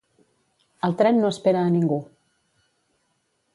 El 0.87 0.95
tren 1.01 1.19
no 1.25 1.29
espera 1.35 1.61
a 1.67 1.73
ningú. 1.77 2.01